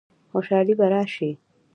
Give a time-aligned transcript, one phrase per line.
[0.31, 1.29] خوشحالي به راشي؟